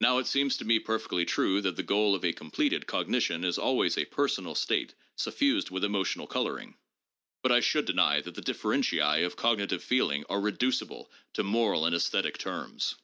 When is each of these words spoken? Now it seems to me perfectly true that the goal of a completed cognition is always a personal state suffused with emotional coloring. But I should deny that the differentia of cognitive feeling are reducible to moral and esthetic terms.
Now 0.00 0.18
it 0.18 0.26
seems 0.26 0.56
to 0.56 0.64
me 0.64 0.80
perfectly 0.80 1.24
true 1.24 1.60
that 1.60 1.76
the 1.76 1.84
goal 1.84 2.16
of 2.16 2.24
a 2.24 2.32
completed 2.32 2.88
cognition 2.88 3.44
is 3.44 3.58
always 3.58 3.96
a 3.96 4.04
personal 4.04 4.56
state 4.56 4.92
suffused 5.14 5.70
with 5.70 5.84
emotional 5.84 6.26
coloring. 6.26 6.76
But 7.44 7.52
I 7.52 7.60
should 7.60 7.84
deny 7.84 8.20
that 8.20 8.34
the 8.34 8.42
differentia 8.42 9.24
of 9.24 9.36
cognitive 9.36 9.84
feeling 9.84 10.24
are 10.28 10.40
reducible 10.40 11.12
to 11.34 11.44
moral 11.44 11.84
and 11.86 11.94
esthetic 11.94 12.38
terms. 12.38 12.96